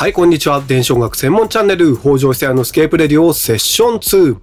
[0.00, 0.62] はい、こんにちは。
[0.66, 4.38] 電子音楽専門チャンネル、北条久也のスケープレディオセッション2。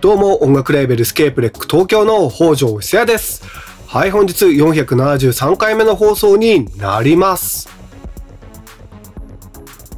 [0.00, 3.42] どうも、音楽レーベルスケープレック東京の北条久也です。
[3.88, 7.68] はい、本日473回目の放送になります。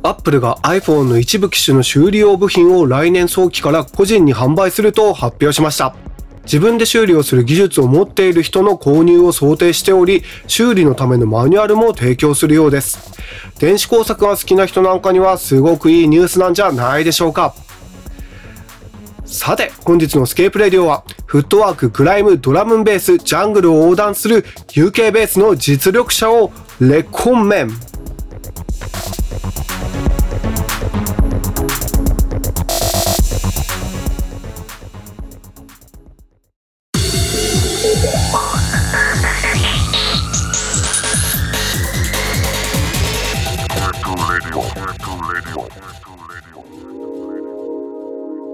[0.02, 5.94] アップルが iPhone の一部機種の修理用部品を来年早期から個人に販売すると発表しました。
[6.44, 13.12] 自分で修理をする技術を持っている人の購入を想定しており、修理のためのマニュアルも提供するようです。
[13.58, 17.54] 電子工作が好きな人なんかにはすごくいいニュースなんじゃないでしょうか。
[19.24, 27.91] さて、本日のスケープレディオは、フットワーク、グライム、ドラムンベース、ジャングルを横断する UK ベースの実力者をレコンメン。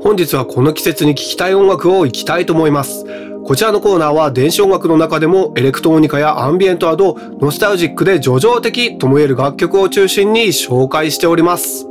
[0.08, 3.04] 本日はこの季節に聴きたい音楽をいきたいと思います。
[3.44, 11.84] こちらのコーナーは電子音楽の中でもエレクトロニカやアンビエントなどノスタルジックで叙情的ともいえる楽曲を中心に紹介しております。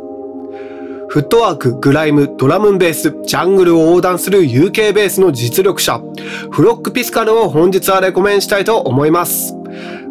[1.10, 6.02] フットワーク、グライム、ドラムンベース、ジャングルを横断する UK ベースの実力者、
[6.50, 9.54] フロックピスカルを本日はレコメンしたいと思います。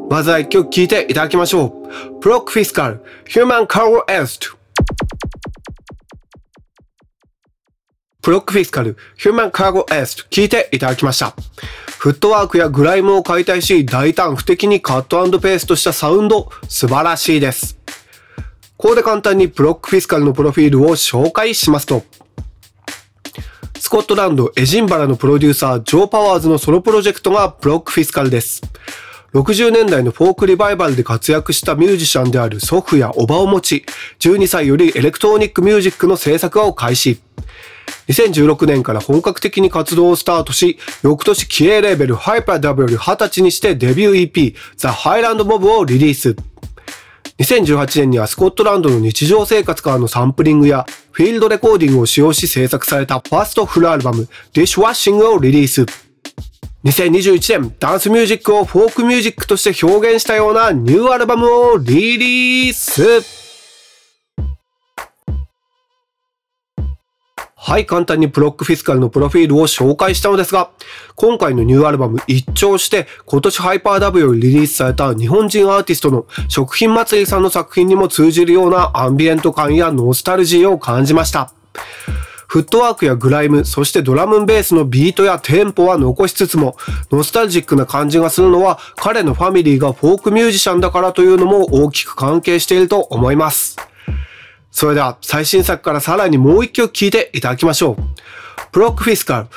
[0.08, 2.20] まずは一曲聴いていただきましょう。
[2.20, 4.55] プロックフィスカル、Human Carl Est
[8.26, 8.32] マンカー r エスト。
[8.32, 11.34] プロックフィスカル、ヒューマンカーゴエスト聞いていただきました。
[11.98, 17.78] フットワークやグライムを解体し、大胆不敵にカットペーストしたサウンド、素晴らしいです。
[18.76, 22.02] ここで簡単にプロックフィスカルのプロフィールを紹介しますと、
[23.78, 28.60] スコットランドエジンバラのプロデューサー、ジョー・パワーズのソロプロジェクトがプロックフィスカルです。
[29.34, 33.86] 60年代のフォークリバイバルで活躍したミュージシャンである祖父やおばを持ち、
[34.18, 37.20] 12歳よりエレクトロニックミュージックの制作を開始。
[38.08, 46.36] 2016年から本格的に活動をスタートし、翌年キエレーベルハイパー W より20歳にしてデビュー EP The Highland Mob をリリース。
[47.38, 55.84] 2018年にはスコットランドの日常生活からのサンプリングやフィールドレコーディングを使用し制作されたファーストフルアルバム Dishwashing をリリース。
[56.84, 63.45] 2021年、ダンスミュージックをフォークミュージックとして表現したようなニューアルバムをリリース。
[67.66, 70.70] はい、簡単にプロックフィスカルのプロフィールを紹介したのですが、
[71.16, 81.50] 今回のニューアルバム一聴して今年ハイパー W よりリリースされた日本人アーティストの食品祭りさんの作品にも通じるようなアンビエント感やノスタルジーを感じました。
[82.46, 86.76] フットワークやグライム、そしてドラムベースのビートやテンポは残しつつも、
[87.10, 93.76] ノスタルジックな感じがするのは彼のファミリーがフォークミュージシャンだからというのも大きく関係していると思います。
[94.78, 97.96] それでは最新作からさらにもう一曲聴いていただきましょう。
[98.72, 99.48] プロックフィスカ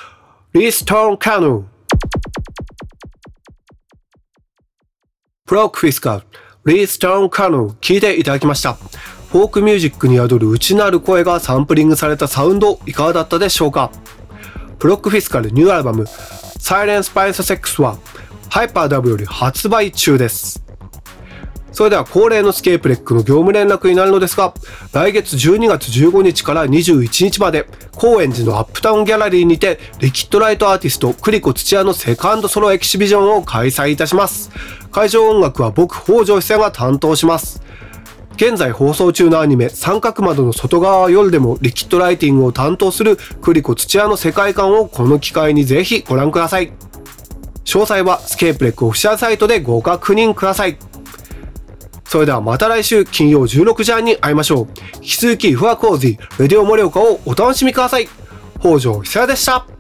[0.53, 1.63] ル、 Leith Tornn Carnal。
[5.45, 6.23] プロックフィスカ
[6.63, 8.75] ル、 Leith Tornn Carnal 聴いていただきました。
[8.75, 13.91] フォークミュージックに宿る内なる声がサンプリングされたサウンドいかがだったでしょうか？
[14.79, 17.97] プロックフィスカルニューアルバム Silence by the Sex は
[18.49, 20.63] ハイパー W より発売中です。
[21.71, 24.53] それでは恒例のスケープレックの業務連絡になるのですが、
[24.93, 34.51] 来月12月15日から21日まで、高円寺のアップタウンギャラリーにて、リキッドライトアーティスト、クリコ土屋のセカンドソロエキシビジョンを開催いたします。
[34.91, 37.61] 会場音楽は僕、北条久が担当します。
[38.35, 46.71] 現在放送中のアニメ三角窓の外側は夜でもリキッドライティングを担当するクリコ土屋の世界観をこの機会にぜひご覧ください。
[47.65, 50.77] 詳細はスケープレックオフィシャルサイトでご確認ください。
[52.09, 54.67] それではまた来週金曜16時半に会いましょう。
[54.95, 58.09] 引き続き、フワコージー、レディオ盛岡をお楽しみください。
[58.59, 59.78] 北条久也でした。